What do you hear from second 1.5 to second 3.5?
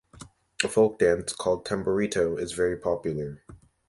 "tamborito" is very popular.